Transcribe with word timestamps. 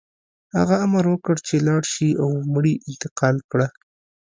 هغه 0.57 0.75
امر 0.85 1.03
وکړ 1.09 1.35
چې 1.47 1.55
لاړ 1.67 1.81
شه 1.93 2.09
او 2.21 2.29
مړي 2.53 2.73
انتقال 2.89 3.35
کړه 3.51 3.67